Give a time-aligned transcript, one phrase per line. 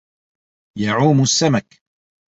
[0.77, 1.67] يَعُومُ السَّمَكُ.